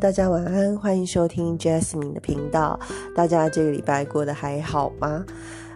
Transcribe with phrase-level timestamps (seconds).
[0.00, 2.78] 大家晚安，欢迎收听 Jasmine 的频道。
[3.16, 5.24] 大家这个礼拜过得还好吗？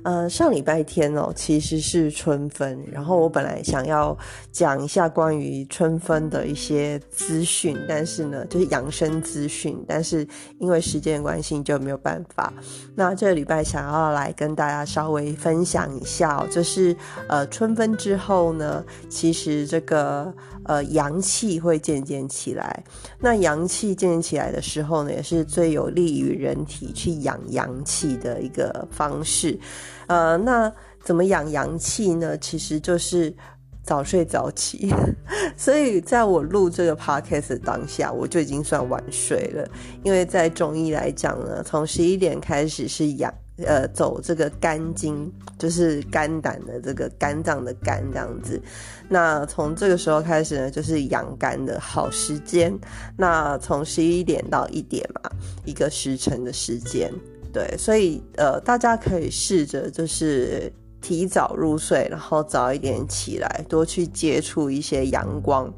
[0.05, 4.17] 呃，上礼拜天哦，其实是春分，然后我本来想要
[4.51, 10.27] 讲一下关于春分的一些资讯，但是呢，就是养生资讯，但是
[10.59, 12.53] 因为时间关系就没有办法。
[12.97, 16.97] 那这个礼拜想要来跟大家稍微分享一下，就是
[17.29, 20.35] 呃，春分之后呢，其实这个
[20.65, 22.85] 呃阳气会渐渐起来。
[23.21, 29.59] 那阳气渐渐起来的时候呢，也是最有利于人体去养阳气的一个方式。
[30.07, 30.73] 呃，那
[31.03, 32.37] 怎么养阳气呢？
[32.39, 33.35] 其实就是
[33.83, 34.93] 早睡早起。
[35.57, 39.69] 所以在我录这个 podcast 当下，我就已经算晚睡了。
[40.03, 48.61] 因为在中医来讲呢，从十一点开始是养，呃，走这个肝经，就是肝胆的这个肝脏的肝这样子。
[49.09, 52.77] 那从这个时候开始呢，就是养肝的好时间。
[53.17, 55.31] 那从十一点到一点嘛，
[55.65, 57.13] 一个时辰的时间。
[57.53, 65.71] 对，所以呃，大家可以试着就是提早入睡，然后早一点起来，多去接触一些阳光，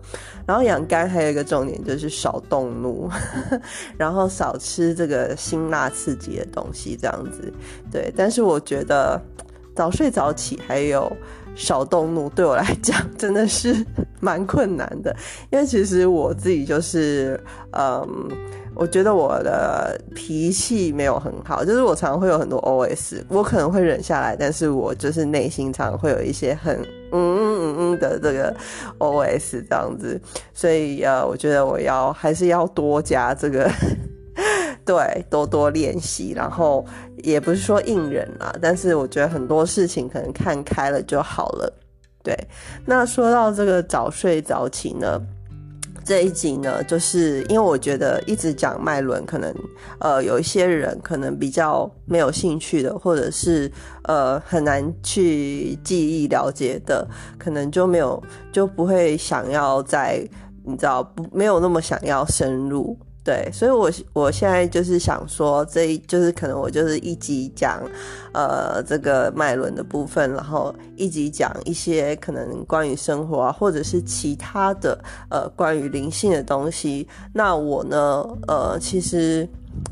[0.46, 3.10] 然后养肝还有一个重点就是少动怒，
[3.98, 7.52] 然后少吃这个辛辣刺激的东西，这样子。
[7.90, 9.20] 对，但是我觉得
[9.74, 11.10] 早睡早起还有
[11.54, 13.74] 少动怒，对我来讲真的是
[14.20, 15.14] 蛮困难的，
[15.50, 17.38] 因为其实我自己就是
[17.72, 18.06] 嗯。
[18.76, 26.74] 我觉得我的脾气没有很好，就是我常常会有很多 OS，我可能会忍下来，但是我就是内心常会有一些很
[27.12, 28.52] 嗯嗯嗯嗯的这个
[28.98, 30.20] OS 这样子，
[30.52, 33.70] 所以呃，我觉得我要还是要多加这个，
[34.84, 36.84] 对，多多练习，然后
[37.22, 41.72] 也不是说硬忍啊，但是我觉得很多事情可能看开了就好了。
[42.22, 42.36] 对，
[42.84, 45.20] 那说到这个早睡早起呢？
[46.06, 49.50] 这一集呢，就是因为我觉得一直讲脉轮，可能
[49.98, 57.08] 呃有一些人可能比较没有兴趣的，或者是呃很难去记忆了解的，
[57.38, 60.22] 可能就没有就不会想要在
[60.66, 62.94] 你知道不没有那么想要深入。
[63.24, 67.82] 对，所以，我我现在就是想说，这一就是可能我就是一集讲，
[68.32, 77.08] 呃，这个脉轮的部分，然后一集讲一些可能关于生活啊，或者是其他的呃关于灵性的东西。
[77.32, 79.48] 那我呢，呃，其实。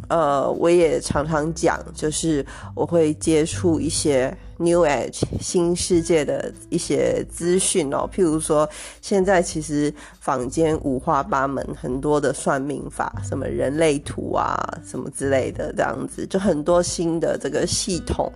[0.08, 4.32] 呃，我也常常讲，就是我会接触一些
[4.62, 8.68] New Age 新世界的一些资讯哦，譬如说，
[9.00, 14.56] 现在其实坊间五花八门，很多的算命法，什么人类图啊，
[14.86, 18.32] 什么之类的，这样子，就很多新的这个系统。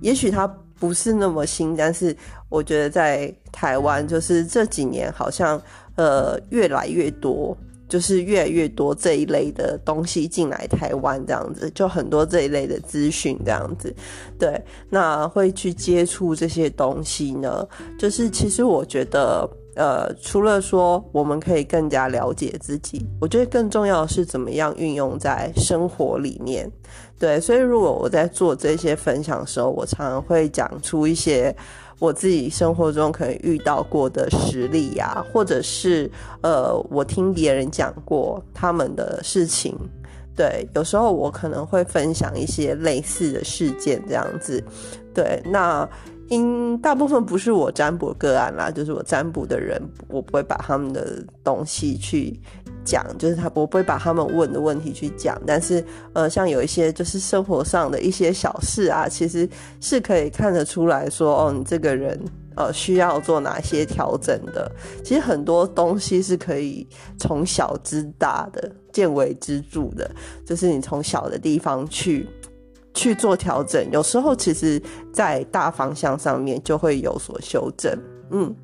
[0.00, 0.46] 也许它
[0.78, 2.16] 不是那么新，但是
[2.48, 5.60] 我觉得在台湾，就是这几年好像
[5.96, 7.56] 呃越来越多。
[7.88, 13.94] 就是越来越多这一类的东西进来台湾，这样子就很多这一类的资讯，这样子，
[14.38, 14.60] 对，
[14.90, 17.66] 那会去接触这些东西呢？
[17.98, 26.70] 就是其实我觉得，呃，除了说我们可以更加了解自己，我觉得更重要的是怎么样运用在生活里面。
[27.18, 31.54] 对，所以如果我在做这些分享的时候，我常常会讲出一些。
[31.98, 36.10] 我自己生活中可能遇到过的实例呀，或者是
[36.42, 39.74] 呃，我听别人讲过他们的事情，
[40.36, 44.62] 对，有时候我可能会分享一些类似的事件这样子，
[45.14, 45.88] 对，那
[46.28, 52.38] 因大部分不是我占卜个案啦，就是我占卜的人，我不会把他们的东西去。
[52.86, 59.46] 讲就是他，我不会把他们问的问题去讲，但是呃，像有一些就是生活上的一些小事啊，其实
[59.80, 62.18] 是可以看得出来说，哦，你这个人
[62.54, 64.70] 呃需要做哪些调整的。
[65.04, 66.86] 其实很多东西是可以
[67.18, 70.08] 从小知大的，见微知著的，
[70.46, 72.26] 就是你从小的地方去
[72.94, 74.80] 去做调整，有时候其实
[75.12, 77.92] 在大方向上面就会有所修正，
[78.30, 78.54] 嗯。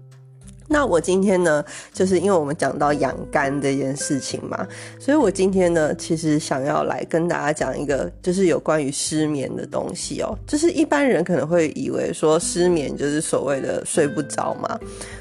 [0.72, 4.66] 那我今天呢，就是因为我们讲到养肝这件事情嘛，
[4.98, 10.34] 所以我今天呢，其实想要来跟大家讲一个，就是有关于失眠的东西哦。
[10.46, 14.80] 就是一般人可能会以为说失眠就是所谓的睡不着嘛，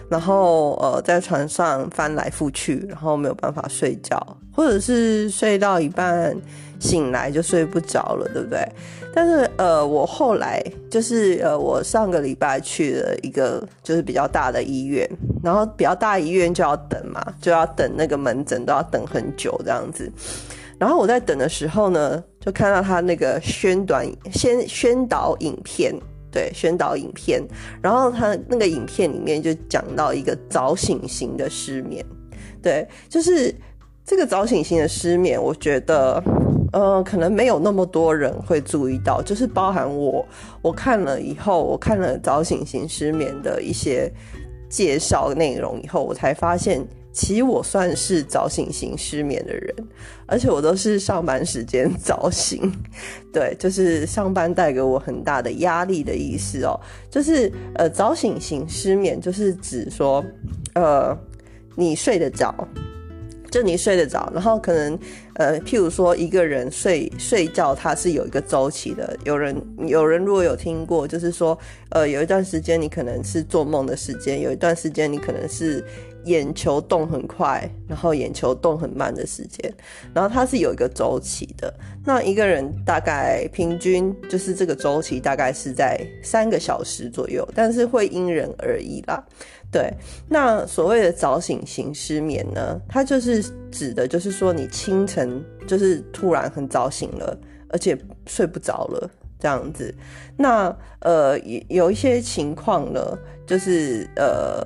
[0.09, 4.17] 然后呃在床上翻来覆去，然后没有办法睡觉，
[4.55, 6.33] 或者是睡到一半
[6.79, 8.65] 醒来就睡不着了，对不对？
[9.13, 15.05] 但是呃，我后来就是呃，我上个礼拜去了一个就是比较大的医院，
[15.43, 20.11] 然后比较大医院就要等嘛，就要等那个门诊都要等很久这样子。
[20.77, 25.93] 然后我在等的时候呢，就看到他那个宣短先宣导影片，
[26.31, 27.41] 对，宣导影片，
[27.81, 32.05] 然后他那个影片里面就讲到一个早醒型的失眠，
[32.61, 33.53] 对，就是。
[34.03, 36.21] 这个早醒型的失眠，我觉得，
[36.73, 40.25] 呃，可能没有那么多人会注意到，就是包含我，
[40.63, 44.11] 我看了以后，我看了早醒型失眠的一些
[44.71, 46.81] 介绍内容以后，我才发现。
[47.13, 49.75] 其实我算是早醒型失眠的人，
[50.25, 52.73] 而且我都是上班时间早醒，
[53.33, 56.79] 对，就是上班带给我很大的压力的意思哦。
[57.09, 60.23] 就是呃，早醒型失眠就是指说，
[60.73, 61.13] 呃，
[61.75, 62.55] 你睡得着，
[63.51, 64.97] 就你睡得着，然后可能
[65.33, 69.15] 呃，譬如说一个人睡睡觉，他是有一个周期的。
[69.25, 69.55] 有人
[69.85, 71.55] 有人如果有听过，就是说，
[71.89, 75.83] 呃，有一段时间你可能是做梦的时间，有一段时间你可能是。
[76.25, 79.73] 眼球动很快，然后眼球动很慢的时间，
[80.13, 81.73] 然后它是有一个周期的。
[82.05, 89.23] 那一个人大概平均就是这个周期大概是在三个小时左右，但是会因人而异啦。
[89.71, 89.91] 对，
[90.27, 97.37] 那所谓的早醒型失眠呢，它就是指的就是说你清晨就是突然很早醒了，
[97.69, 97.97] 而且
[98.27, 99.09] 睡不着了
[99.39, 99.93] 这样子。
[100.37, 101.39] 那呃
[101.69, 103.17] 有一些情况呢，
[103.47, 104.65] 就是呃。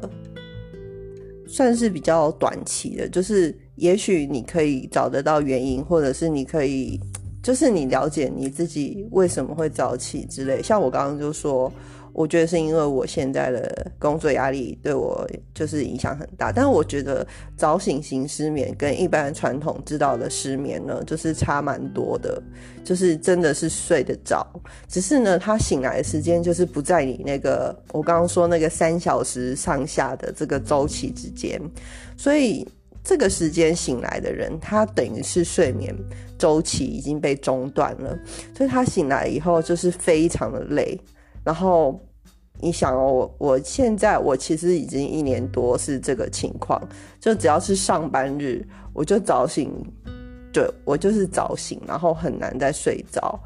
[1.56, 7.00] 算是比较短期的，就是也许你可以找得到原因，或者是你可以，
[7.42, 10.62] 就是你了解你自己为什么会早起之类。
[10.62, 11.72] 像我刚刚就说。
[12.16, 17.28] 我觉得是因为我现在的工作压力对我就是影响很大，但我觉得
[17.58, 22.42] 早醒型失眠跟一般传统知道的失眠呢，就是差蛮多的，
[22.86, 24.48] 就是真的是睡得着，
[24.88, 31.62] 只是呢他醒来的时间就是不在你那个我刚刚说那个三小时上下的这个周期之间，
[32.16, 32.66] 所以
[33.04, 35.94] 这个时间醒来的人，他等于是睡眠
[36.38, 38.18] 周期已经被中断了，
[38.56, 40.98] 所以他醒来以后就是非常的累。
[41.46, 41.98] 然后
[42.60, 46.82] 你想哦，我我现在我其实已经一年多是这个情况，
[47.20, 49.72] 就只要是上班日，我就早醒，
[50.52, 53.40] 对我就是早醒，然后很难再睡着。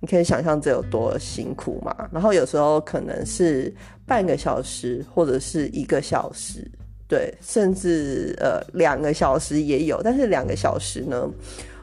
[0.00, 1.94] 你可以想象这有多辛苦嘛？
[2.10, 3.72] 然后有时候可能是
[4.06, 6.66] 半个小时或者是一个小时，
[7.06, 10.02] 对，甚至呃两个小时也有。
[10.02, 11.28] 但是两个小时呢，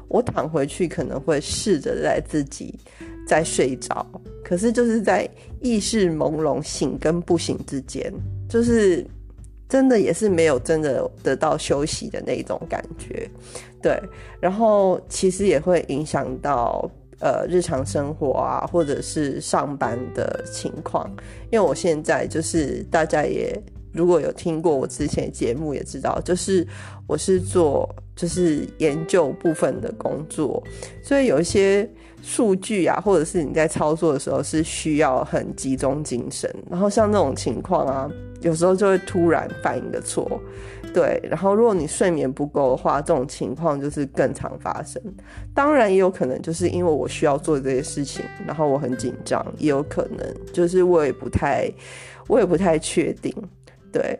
[0.07, 2.73] 我躺回去可能会试着在自己。
[3.27, 4.07] 在睡着，
[4.41, 8.09] 可是就是在意识朦胧醒跟不醒之间，
[8.47, 9.05] 就是
[9.67, 13.29] 真的也是没有真的得到休息的那种感觉，
[13.81, 14.01] 对。
[14.39, 16.89] 然后其实也会影响到
[17.19, 21.05] 呃日常生活啊，或者是上班的情况。
[21.51, 23.53] 因为我现在就是大家也
[23.91, 26.65] 如果有听过我之前节目也知道，就是
[27.07, 30.61] 我是做就是研究部分的工作，
[31.01, 31.89] 所以有一些。
[32.19, 38.09] 数据啊，或者是你在操作的时候是需要很集中精神，然后像这种情况啊，
[38.41, 40.27] 有时候就会突然犯一个错，
[40.91, 45.01] 对，然后如果你睡眠不够的话，这种情况就是更常发生。
[45.53, 51.71] 当然也有可能就是因为我需要做这些事情，然后我很紧张，也有可能就是我也不太，
[52.27, 53.31] 我也不太确定，
[53.91, 54.19] 对。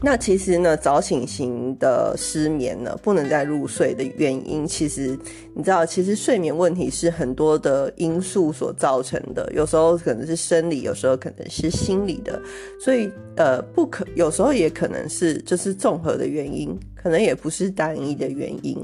[0.00, 5.18] 那其实呢，早醒型的失眠呢，不能再入睡的原因，其实
[5.54, 12.40] 你知道，其实睡眠问题是很多的因素所造成的，有时候可能是生理，有时候可能是心理的，
[12.80, 18.78] 所以呃，不可，有时候也可能是就是综合的原因，可能也不是单一的原因。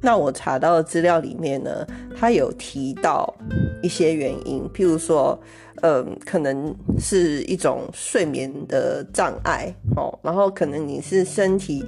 [0.00, 1.84] 那我查到的资料里面呢，
[2.16, 3.34] 它有提到
[3.82, 5.36] 一些原因，譬如说，
[5.82, 11.84] 嗯，可能是一种睡眠的障碍哦，然后可能你是身体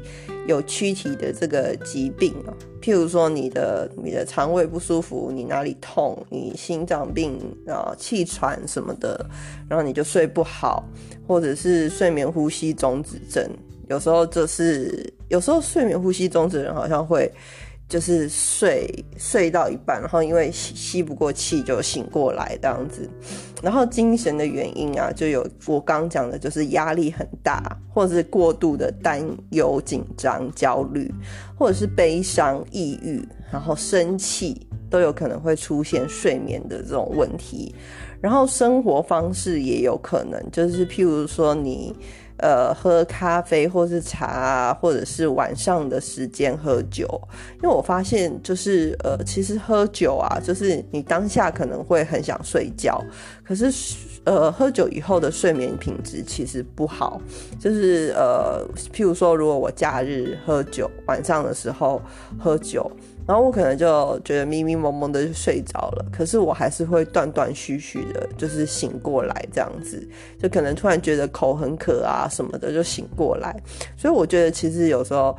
[0.49, 2.51] 有躯体的这个疾病啊，
[2.83, 7.39] 譬如说你的你的肠胃不舒服，你哪里痛，你心脏病
[7.69, 9.25] 啊，气喘什么的，
[9.69, 10.85] 然后你就睡不好，
[11.29, 13.49] 或者是睡眠呼吸中止症，
[13.89, 17.33] 有时候就是有时候睡眠呼吸中止人好像会。
[17.91, 23.11] 就是睡睡到一半，然后因为吸吸不过气就醒过来这样子，
[23.61, 29.21] 然后精神的原因啊，就有我刚讲的，就是压力很大，或者是过度的担
[29.51, 31.13] 忧、紧张、焦虑，
[31.59, 33.21] 或者是悲伤、抑郁，
[33.51, 37.75] 然后生气，都有可能会出现睡眠的这种问题。
[38.21, 41.93] 然后生活方式也有可能，就是譬如说你。
[42.41, 47.07] 呃，喝咖啡或是茶，啊或者是晚上的时间喝酒，
[47.63, 53.03] 因为我发现就是呃，其实喝酒啊，就是你当下可能会很想睡觉，
[53.45, 53.73] 可是
[54.25, 57.21] 呃，喝酒以后的睡眠品质其实不好，
[57.59, 62.01] 就是呃，譬如说，如果我假日喝酒，晚上的时候
[62.39, 62.91] 喝酒。
[63.27, 70.09] 然后我可能就觉得迷迷蒙蒙的就睡着了，可是我还是会断断续续的，就是醒过来这样子，
[70.39, 73.55] 就可能突然觉得口很渴啊什么的就醒过来。
[73.97, 75.37] 所以我觉得其实有时候，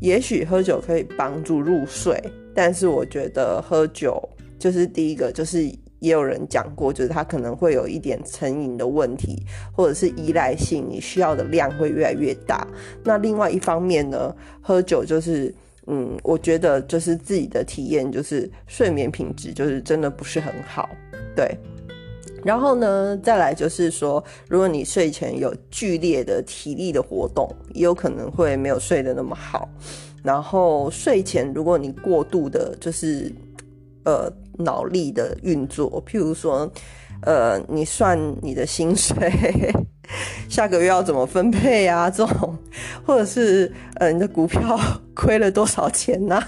[0.00, 2.20] 也许喝酒可以帮助入睡，
[2.54, 4.20] 但是我觉得喝酒
[4.58, 5.64] 就是第一个，就是
[6.00, 12.66] 也有人讲过，就是它可能会有一点成瘾的问题，或者是依赖性，你需要的量会越来越大。
[13.04, 15.54] 那另外一方面呢，喝酒就是，
[15.88, 20.88] 嗯，我觉得就是自己的体验就是睡眠品质就是真的不是很好，
[21.34, 21.56] 对。
[22.44, 29.68] 然后呢，再来就是说，如果你睡前有剧烈的体力的活动，也有可能会没有睡得那么好。
[30.22, 33.32] 然后睡前如果你过度的，就是
[34.04, 36.70] 呃脑力的运作，譬如说，
[37.22, 39.16] 呃，你算你的薪水。
[40.48, 42.08] 下个月要怎么分配啊？
[42.10, 42.56] 这种，
[43.04, 44.78] 或者是呃，你的股票
[45.14, 46.42] 亏了多少钱呐？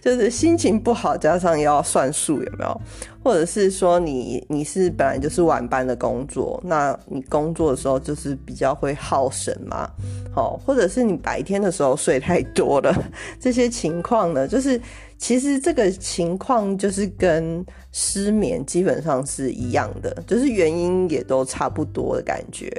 [0.00, 2.80] 就是心情不好，加上要算数，有没有？
[3.22, 9.90] 或者是说你你是本来就是晚班的工作，那你工作的时候就是比较会耗神嘛？
[10.34, 12.94] 好，或者是你白天的时候睡太多了，
[13.38, 14.80] 这些情况呢，就是
[15.18, 22.70] 其实这个情况就是跟失眠基本上是一样的，就是原因也都差不多的感觉。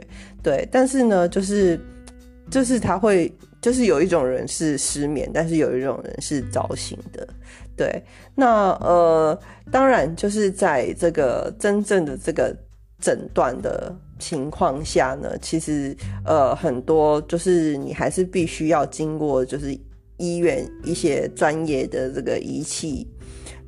[0.42, 1.80] 对，但是呢，就是
[2.50, 3.32] 就是他会，
[3.62, 7.28] 就是有一种人是失眠，但是有一种人是早醒的。
[7.76, 8.02] 对，
[8.36, 9.38] 那呃，
[9.70, 12.56] 当然就是在这个真正的这个
[13.02, 19.78] 诊断的情况下呢，其实呃很多就是你还是必须要经过就是
[20.20, 23.08] 医院一些专业的这个仪器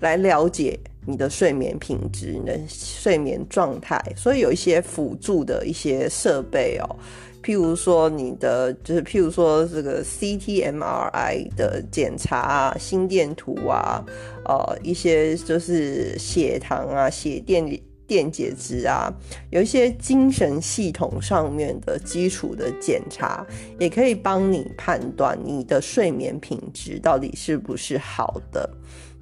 [0.02, 0.80] 来了解。
[1.04, 6.96] 你的睡眠品质、你的睡眠状态，所以有一些辅助的一些设备哦，
[7.42, 14.06] 譬如说你的就是譬如说这个 CT、MRI 的检查啊、心电图啊，
[14.46, 17.66] 呃，一些就是血糖啊、血电
[18.12, 19.10] 电解质啊，
[19.52, 23.48] 有一些精神系统上面的基础的检查，
[23.80, 28.70] 也可以帮你判断你的睡眠品质到底是不是好的。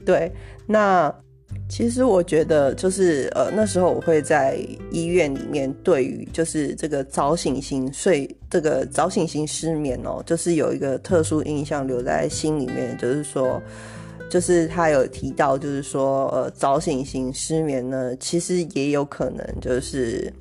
[0.03, 0.31] 对，
[0.65, 1.13] 那。
[1.67, 4.59] 其实我觉得，就是呃，那时候我会在
[4.91, 13.59] 医院里面，对于就是这个早醒型睡，这个早醒型失眠哦，就是有一个特殊印象留在心里面，就是说，
[14.29, 20.31] 就是他有提到，就是说，呃，早醒型失眠呢，其实也有可能就是，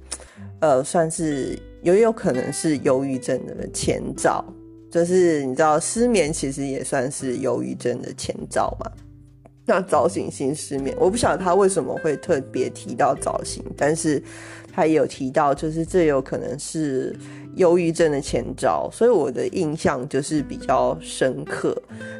[0.60, 4.44] 呃，算是也有可能是忧郁症的前兆，
[4.90, 8.90] 就是你知道，失眠其实也算是忧郁症的前兆嘛。
[9.64, 14.22] 那早醒型失眠，我不晓得他为什么会特别提到早醒，但是
[14.78, 17.12] 他也有提到，就是这有可能是
[17.56, 21.76] 忧郁症的前兆，所以我的印象就是比较深刻。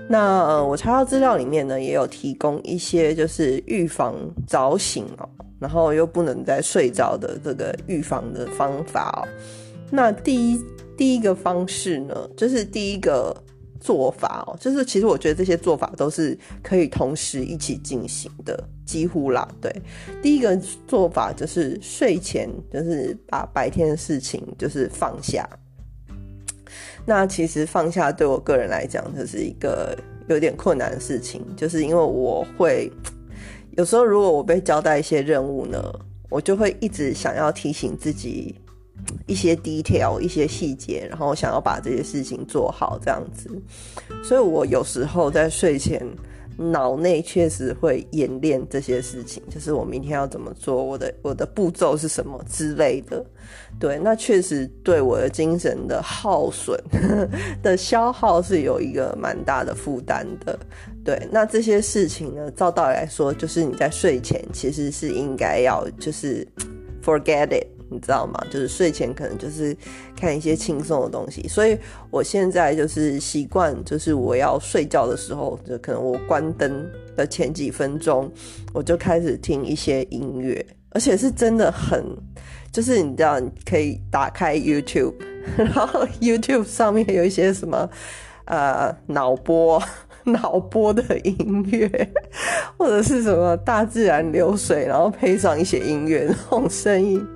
[0.08, 5.28] 那我查到资料里面呢，也有提供一些就是预防早醒哦，
[5.60, 9.28] 然后又不能再睡着的这个预防的方法哦。
[9.88, 10.60] 那第一
[10.96, 13.32] 第一个方式呢，就是第一个。
[13.80, 19.48] 做法哦，就是其实我觉得这些做法都是可以同时一起进行的，几乎啦。
[19.60, 19.74] 对，
[20.22, 20.56] 第一个
[20.86, 25.48] 做法就是睡前就是把白天的事情就是放下。
[27.06, 29.96] 那其实放下对我个人来讲，就是一个
[30.28, 32.92] 有点困难的事情，就是因为我会
[33.76, 35.80] 有时候如果我被交代一些任务呢，
[36.28, 38.54] 我就会一直想要提醒自己。
[39.26, 43.50] 一些 detail 一些细节，然后想要把这些事情做好，这样子。
[44.22, 46.04] 所以我有时候在睡前，
[46.56, 53.24] 脑内确实会演练这些事情，就是我明天要怎么做，我的我的步骤是什么之类的。
[53.78, 56.76] 对，那确实对我的精神的耗损
[57.62, 60.58] 的消耗是有一个蛮大的负担的。
[61.04, 66.46] 对，那这些事情呢，照道理来说，就是你在睡前其实是应该要就是
[67.04, 67.77] forget it。
[67.90, 68.34] 你知道吗？
[68.50, 69.76] 就是睡前可能就是
[70.16, 71.78] 看一些轻松的东西，所以
[72.10, 78.30] 我现在就是习惯，就是我要睡觉的时候，就可能我关灯的前几分钟，
[78.72, 82.04] 我就开始听一些音乐，而且是真的很，
[82.72, 85.14] 就是你知道，你可以打开 YouTube，
[85.56, 87.88] 然后 YouTube 上面有一些什么
[88.44, 89.82] 呃脑波。
[90.24, 91.88] 脑波的音乐，
[92.76, 97.26] 或者是什么大自然流水，然后配上一些音乐那种声音。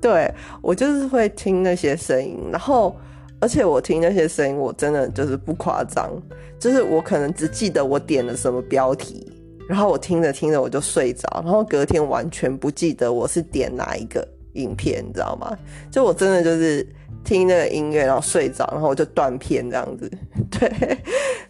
[0.00, 2.96] 对我就是会听那些声音，然后
[3.40, 6.10] 而且我听那些声音，我真的就是不夸张，
[6.58, 9.30] 就是我可能只记得我点了什么标题，
[9.68, 15.56] 然后我听着听着我就睡着，然后隔天完全不记得我是点哪一个影片，你知道吗？
[15.90, 16.86] 就我真的就是
[17.24, 20.10] 听那个音乐，然后睡着，然后我就断片这样子。
[20.50, 20.98] 对，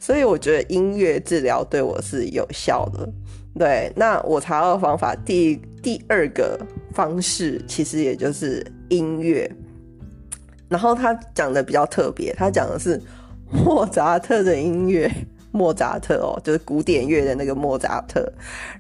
[0.00, 3.08] 所以我觉得音乐治疗对我是有效的。
[3.58, 6.58] 对，那我查到的方法，第第二个
[6.92, 9.50] 方式其实也就是音乐，
[10.68, 13.00] 然后他讲的比较特别，他讲的是
[13.50, 15.10] 莫扎特的音乐，
[15.50, 18.30] 莫扎特哦，就是古典乐的那个莫扎特，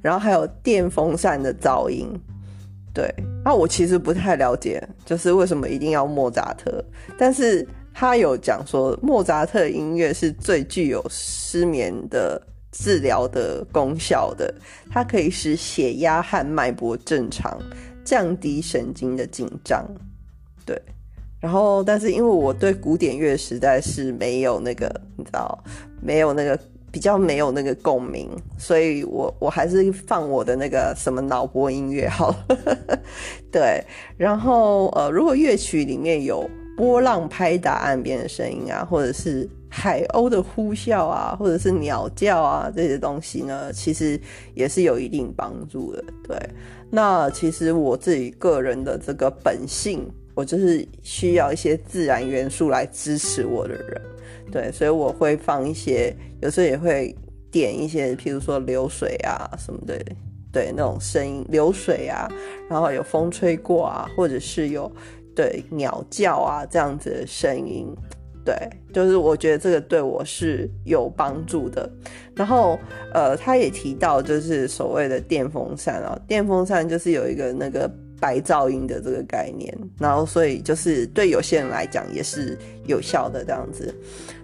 [0.00, 2.08] 然后还有电风扇的噪音。
[2.94, 3.12] 对，
[3.44, 6.84] 那我其实不太了解，就是为什么一定要莫扎特，
[7.16, 12.40] 但是他有讲说莫扎特音乐是最具有失眠的
[12.72, 14.54] 治疗的功效的，
[14.90, 17.58] 它可以使血压和脉搏正常，
[18.04, 19.84] 降低神经的紧张。
[20.64, 20.80] 对，
[21.40, 25.62] 然后但是因为我对古典乐实在是没有那个，你知道，
[26.00, 26.58] 没有那个。
[26.90, 32.56] 比较没有那个共鸣，所以我我还是放我的那个什么脑波音乐好了。
[33.52, 33.84] 对，
[34.16, 36.48] 然后呃，如果乐曲里面有
[36.78, 44.18] 波浪拍打岸边的声音啊，或者是海鸥的呼啸啊，或者是鸟叫啊这些东西呢，其实
[44.54, 46.04] 也是有一定帮助的。
[46.22, 46.38] 对，
[46.88, 54.00] 那其实我自己个人的这个本性，我就是需要一些自然元素来支持我的人。
[54.52, 57.12] 对，所以我会放一些，有时候也会
[57.50, 59.98] 点一些，譬如说流水啊什么的，
[60.52, 62.30] 对那种声音，流水啊，
[62.70, 64.90] 然后有风吹过啊，或者是有
[65.38, 67.86] 对鸟叫啊这样子的声音，
[68.44, 68.56] 对，
[68.92, 71.88] 就是我觉得这个对我是有帮助的。
[72.34, 72.76] 然后
[73.14, 77.88] 呃，他也提到就是所谓的电风扇啊，电风扇就是有一个那个。
[78.20, 83.94] 白噪音的这个概念，然后所以就是对有些人来讲也是有效的这样子。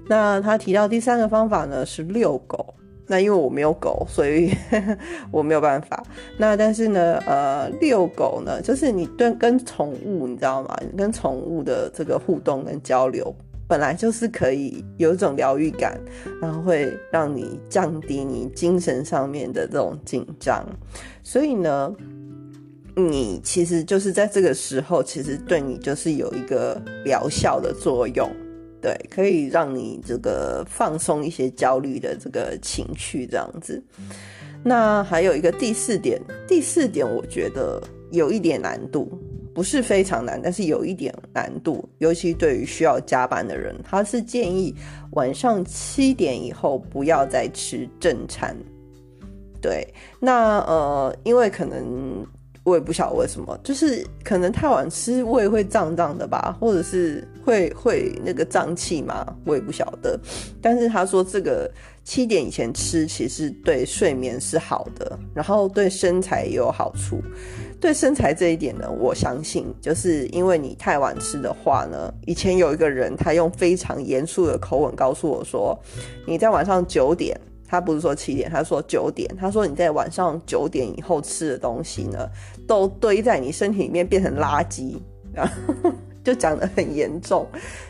[0.07, 2.73] 那他提到第三个方法呢是遛狗，
[3.06, 4.52] 那因为我没有狗，所以
[5.30, 6.02] 我没有办法。
[6.38, 10.76] 那但是呢，呃，遛狗呢，就是你对跟宠物，你知道吗？
[10.96, 13.34] 跟宠物的这个互动跟交流，
[13.68, 16.00] 本来就是可以有一种疗愈感，
[16.40, 20.66] 然后会让你降低你精神上面的这种紧张，
[21.23, 21.94] 所以呢。
[22.96, 28.30] 你其实就是在这个时候，其实对你就是有一个疗效的作用，
[28.85, 33.82] 对，可以让你这个放松一些焦虑的这个情绪，这样子。
[34.63, 39.19] 那还有一个第四点，第四点我觉得有一点难度，
[39.54, 44.75] 不是非常难，但是有一点难度，尤其对于需要加班的人，他是建议
[45.13, 48.54] 晚上七点以后不要再吃正餐。
[49.63, 49.82] 对，
[50.21, 52.23] 那呃，因为可能。
[52.65, 60.19] 我也不晓得为什么，就是可能太晚吃胃会胀胀的吧，或者是会会那个胀气嘛，我也不晓得。
[60.63, 61.71] 但是他说这个
[62.05, 67.21] 七点以前吃，其实对睡眠是好的，然后对身材也有好处。
[67.79, 75.79] 对身材这一点呢，我相信，就是因为你太晚吃的话呢，以前有一个人他用非常严肃的口吻告诉我说，
[76.27, 77.39] 你在晚上九点。
[77.67, 79.29] 他不是说七点，他说九点。
[79.39, 82.29] 他说你在晚上九点以后吃的东西呢，
[82.67, 84.97] 都堆在你身体里面变成垃圾，
[85.33, 87.47] 然后 就讲得很严重，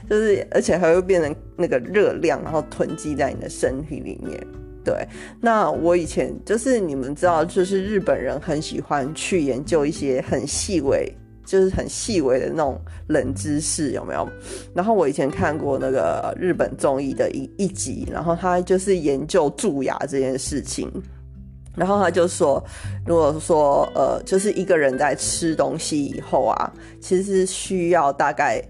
[0.09, 4.39] 就是而且还会变成那个热量，然后囤积在你的身体里面。
[4.85, 5.07] 对，
[5.41, 11.11] 那我以前就是你们知道，就是日本人很喜欢去研究一些很细微。
[11.45, 14.29] 就是很细微的那种冷知识，有没有？
[14.75, 20.91] 然后我以前看过那个日本综艺的一一集，然后他就是研究蛀牙这件事情，
[21.77, 22.63] 然后他就说，
[23.07, 28.63] 如果说呃，就是一个人在吃东西以后啊，其实需要大概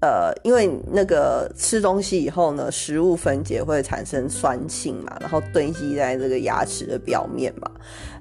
[0.00, 7.70] 呃，因为那个吃东西以后呢，食物分解会产生酸性嘛，然后堆积在这个牙齿的表面嘛，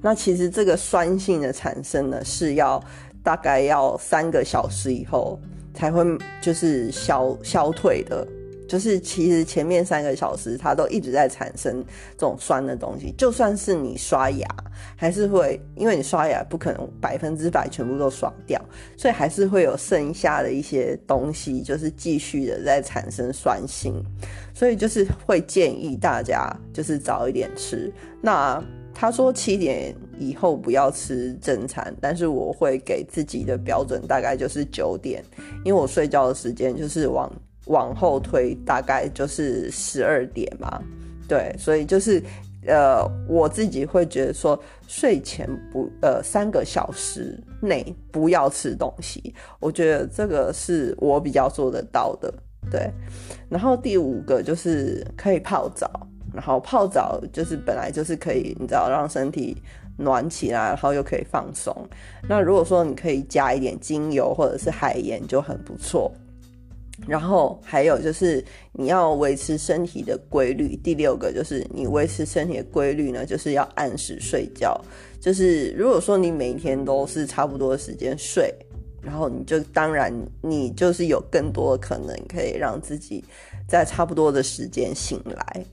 [0.01, 2.83] 那其实这个酸性的产生呢，是要。
[3.23, 5.39] 大概要三个小时以后
[5.73, 6.03] 才会
[6.41, 8.27] 就是消消退的，
[8.67, 11.83] 就是其实前面三个小时它都一直在产生
[12.17, 14.47] 这种酸的东西，就算是你刷牙
[14.95, 18.59] 还是会，因为你刷牙不可能百分之百全部都刷掉，
[18.97, 23.93] 所以还是会有剩下的一些东西，就是继续的在产生酸性，
[24.53, 27.91] 所以就是会建议大家就是早一点吃。
[28.21, 28.61] 那
[28.93, 35.23] 他说七点以后不要吃正餐，但是我会给自己的标准大概就是九点，
[35.65, 37.31] 因为我睡觉的时间就是往
[37.65, 40.81] 往后推，大概就是十二点嘛。
[41.27, 42.21] 对，所以就是
[42.67, 52.31] 呃，我自己会觉得说睡前不呃三个小时内不要吃东西，我觉得这个是我比较做得到的。
[52.69, 52.91] 对，
[53.49, 55.89] 然后第五个就是可以泡澡。
[56.33, 59.55] 然后泡澡就是本来就是可以，你知道让身体
[59.97, 61.75] 暖起来，然后又可以放松。
[62.27, 66.11] 那如果说你可以加一点精油或者是海盐就很不错。
[67.07, 70.75] 然后还有就是你要维持身体的规律。
[70.83, 74.79] 第六个就是你维持身体的规律呢，就是要按时睡觉。
[75.19, 78.53] 就是如果说你每天都是差不多的时间睡，
[79.01, 83.23] 然后你就当然你就是有更多的可能可以让自己
[83.67, 85.65] 在差不多的时间醒来。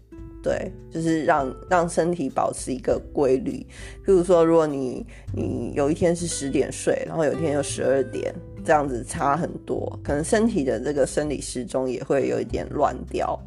[0.43, 3.67] 对，就是让让身体保持一个规律。
[4.07, 8.33] 譬如说，如果你你有一天是十点睡，然后有一天又十二点，
[8.65, 13.39] 这样子差很多，可能身体的这个生理时钟也会有一点乱掉。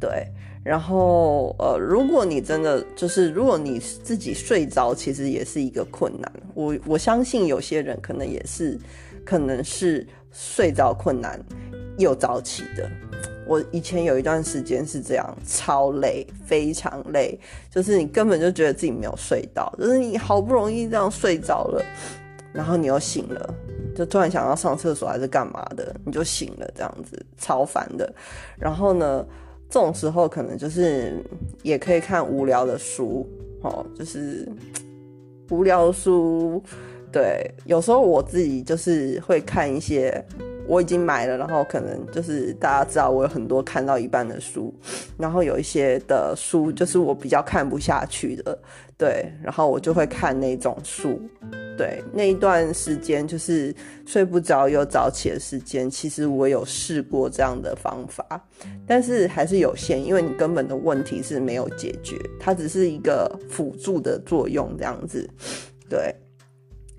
[0.00, 0.26] 对，
[0.64, 6.32] 然后呃，如果你真的就是，如果你自己睡着，其实也是一个困难。
[6.54, 8.78] 我我相信有些人可能也是，
[9.24, 11.38] 可能是睡着困难
[11.96, 12.90] 又早起的。
[13.50, 17.36] 我以前有一段时间是这样，超累，非常累，
[17.68, 21.84] 就是你根本就觉得自己没有睡到，就是你好不容易这样睡着了，
[22.52, 23.54] 然后你又醒了，
[23.92, 28.08] 就突然想要上厕所还是干嘛的，你就醒了，这样子超烦的。
[28.56, 29.26] 然后呢，
[29.68, 31.20] 这种时候可能就是
[31.64, 33.28] 也可以看无聊的书，
[33.62, 34.48] 哦，就是
[35.50, 36.62] 无聊书，
[37.10, 40.24] 对，有时候我自己就是会看一些。
[40.66, 44.72] 我已经买了，然后可能就是大家知道我有很多看到一半的书，
[45.18, 48.58] 然后有一些的书就是我比较看不下去的，
[48.96, 51.20] 对，然后我就会看那种书，
[51.76, 53.74] 对，那一段时间就是
[54.06, 58.46] 睡不着又早起的时间，其实我有试过这样的方法，
[58.86, 65.28] 但是还是有限，因为你根本的问题是没有解决，它只是一个辅助的作用这样子，
[65.88, 66.14] 对。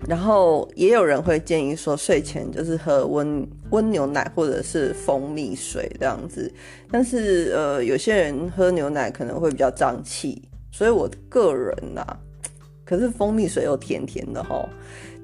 [0.08, 6.52] 然后也有人会建议说，睡前就是喝温温牛奶或者是蜂蜜水这样子。
[6.90, 12.04] 但是呃，有些人喝牛奶可能会比较胀气，所以我个人呐，
[12.84, 14.68] 可是蜂蜜水又甜甜的哈，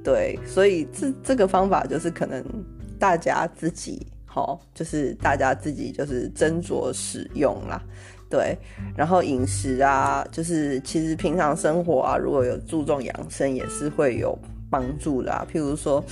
[0.04, 2.44] 对，所以这这个方法就是可能
[3.00, 7.82] 大家自己哈，就是大家自己就是斟酌使用啦，
[8.30, 8.56] 对。
[8.96, 14.38] 然后饮食啊，就是其实平常生活啊，如果有注重养生，也是会有。
[14.70, 16.04] 帮助啦，譬如说，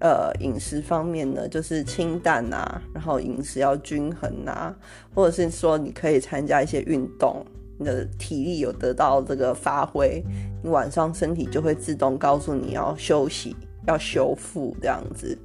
[0.00, 4.74] 呃，饮食方面呢，就是清淡啊，然后饮食要均衡啊，
[5.14, 7.44] 或者是说你可以参加一些运动，
[7.78, 10.22] 你的体力有得到这个发挥，
[10.62, 15.36] 你晚上身体就会自动告诉你要休息、要修复这样子，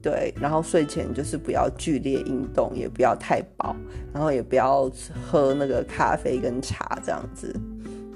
[0.00, 3.74] 对，然后睡前就是不要剧烈运动，也不要太饱，
[4.12, 4.90] 然后也不要
[5.30, 7.54] 喝那个咖啡跟茶这样子，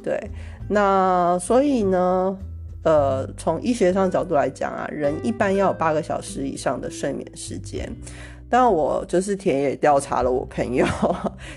[0.02, 0.30] 对，
[0.68, 2.38] 那所以呢？
[2.82, 7.90] 呃，从医学上角度来讲啊，人一般要有八个小时以上的睡眠时间。
[8.50, 10.86] 但我就是田野调查了我朋友，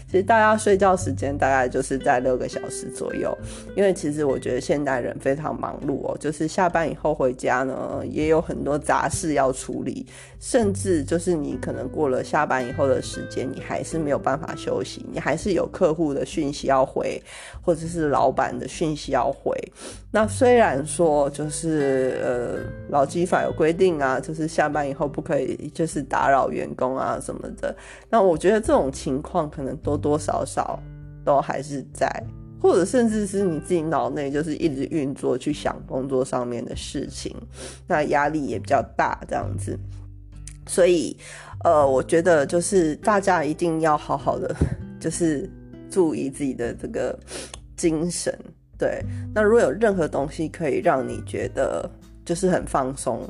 [0.07, 3.35] 其实大家睡觉时间大概就是在六个小时左右。
[3.75, 10.05] 因为其实我觉得现代人非常忙碌哦，就是下班以后回家呢，也有很多杂事要处理，
[10.39, 17.21] 甚至就是你可能过了下班以后的时间，你还是没有办法休息，你还是有客户的讯息要回，
[17.61, 19.55] 或者是老板的讯息要回。
[20.11, 26.80] 那虽然说就是呃，劳基法有规定啊，就是下班以后不可以就是打扰员工。
[26.81, 27.75] 工啊什么的，
[28.09, 30.79] 那我觉得这种情况可能多多少少
[31.23, 32.11] 都还是在，
[32.59, 37.35] 或者甚至是你自己脑内就是一直运作去想工作上面的事情，
[37.87, 39.77] 那压力也比较大这样子。
[40.65, 41.15] 所以，
[41.63, 44.55] 呃，我觉得就是大家一定要好好的，
[44.99, 45.47] 就是
[45.87, 47.15] 注意自己的这个
[47.77, 48.35] 精神。
[48.79, 49.03] 对，
[49.35, 51.87] 那如果有任何东西可以让你觉得。
[52.23, 53.27] 就是很放松，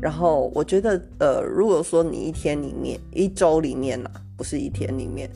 [0.00, 5.30] 然后我觉得，呃，如果说你一天里面、一周里面呢，不是一天里面，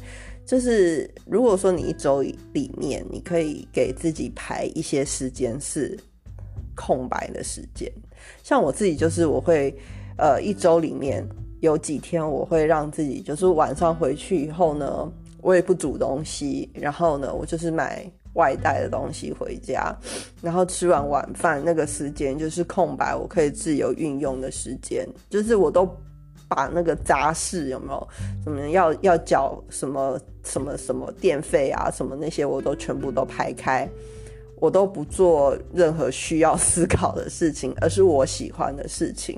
[0.47, 5.99] 就是如果说你一周里面，你可以给自己排一些时间是
[6.75, 7.91] 空白的时间。
[8.43, 9.77] 像我自己就是，我会，
[10.17, 11.23] 呃，一周里面
[11.61, 18.11] 有几天，我会让自己就是晚上回去以后呢，我也不煮东西，然后呢，我就是买。
[18.37, 19.95] 外带的东西回家，
[20.41, 25.85] 然后吃完晚饭那个时间就是空白，我可以自由运用的时间，就是我都
[26.47, 28.09] 把那个杂事有没有
[28.45, 33.89] 什么要要缴什么什么什么电费啊什么那些我都全部都排开，
[34.61, 39.37] 我都不做任何需要思考的事情，而是我喜欢的事情。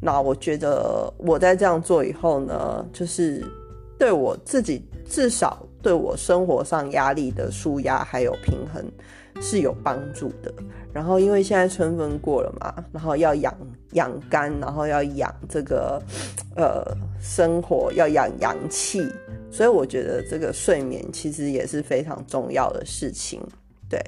[0.00, 3.44] 那我觉得我在这样做以后呢，就是
[3.98, 5.66] 对我自己至少。
[5.82, 8.84] 对我生活上压力的舒压还有平衡
[9.40, 10.52] 是有帮助的。
[10.92, 13.54] 然后因为现在春分过了嘛，然后要养
[13.92, 16.02] 养肝，然后要养这个
[16.56, 16.84] 呃
[17.20, 19.08] 生活，要养阳气，
[19.50, 23.40] 所以我觉得这个睡眠其实也是非常重要的事情。
[23.90, 24.00] 对，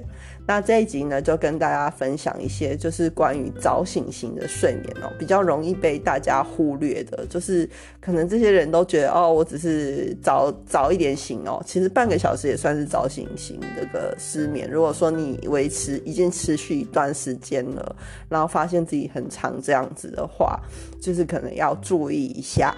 [0.47, 7.69] 那这一集呢，就跟大家分享一些，就是关于早醒型的睡眠哦，比较容易被大家忽略的，就是
[7.99, 14.71] 可能这些人都觉得哦，我只是早早一点醒哦，其实半个小时也算是早醒型这个失眠。
[14.71, 17.93] 如果说你维持已经持续一段时间了，
[18.29, 20.57] 然后发现自己很长这样子的话，
[21.01, 22.73] 就是可能要注意一下，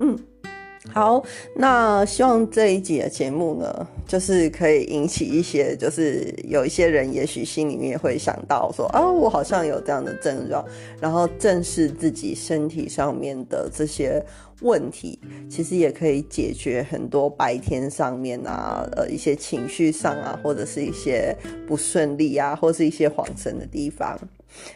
[0.00, 0.18] 嗯。
[0.92, 1.22] 好，
[1.54, 10.64] 那希望这一集的节目呢，就是可以引起一些，就是有一些人也许心里面会想到说，啊，我好像有这样的症状，
[11.00, 14.24] 然后正视自己身体上面的这些
[14.62, 24.18] 问题，其实也可以解决很多白天上面啊，呃，一些情绪上啊，或者是一些不顺利啊，或是一些恍神的地方。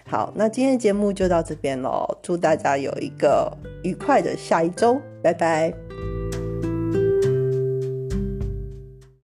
[0.06, 5.72] 好，那今天的节目就到这边喽，祝大家有一个愉快的下一周，拜拜。